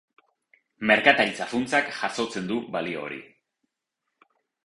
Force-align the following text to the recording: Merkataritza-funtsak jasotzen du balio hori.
Merkataritza-funtsak 0.91 1.91
jasotzen 1.99 2.49
du 2.53 2.57
balio 2.77 3.03
hori. 3.09 3.19